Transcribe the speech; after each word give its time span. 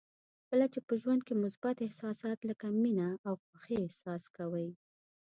کله 0.49 0.65
چې 0.73 0.79
په 0.87 0.93
ژوند 1.01 1.21
کې 1.27 1.41
مثبت 1.43 1.75
احساسات 1.81 2.39
لکه 2.49 2.67
مینه 2.81 3.09
او 3.27 3.33
خوښي 3.45 3.77
احساس 3.81 4.23
کوئ. 4.37 4.69